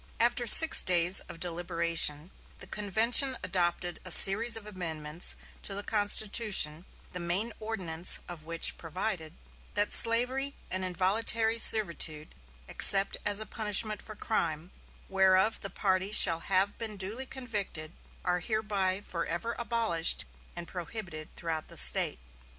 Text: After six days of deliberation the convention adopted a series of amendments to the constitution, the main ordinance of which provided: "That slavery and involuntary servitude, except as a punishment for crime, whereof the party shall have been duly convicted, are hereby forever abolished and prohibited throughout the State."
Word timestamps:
After 0.19 0.47
six 0.47 0.81
days 0.81 1.19
of 1.29 1.39
deliberation 1.39 2.31
the 2.57 2.65
convention 2.65 3.37
adopted 3.43 3.99
a 4.03 4.09
series 4.09 4.57
of 4.57 4.65
amendments 4.65 5.35
to 5.61 5.75
the 5.75 5.83
constitution, 5.83 6.85
the 7.11 7.19
main 7.19 7.53
ordinance 7.59 8.17
of 8.27 8.43
which 8.43 8.79
provided: 8.79 9.33
"That 9.75 9.91
slavery 9.91 10.55
and 10.71 10.83
involuntary 10.83 11.59
servitude, 11.59 12.33
except 12.67 13.15
as 13.27 13.39
a 13.39 13.45
punishment 13.45 14.01
for 14.01 14.15
crime, 14.15 14.71
whereof 15.07 15.61
the 15.61 15.69
party 15.69 16.11
shall 16.11 16.39
have 16.39 16.79
been 16.79 16.97
duly 16.97 17.27
convicted, 17.27 17.91
are 18.25 18.39
hereby 18.39 19.01
forever 19.01 19.55
abolished 19.59 20.25
and 20.55 20.67
prohibited 20.67 21.29
throughout 21.35 21.67
the 21.67 21.77
State." 21.77 22.17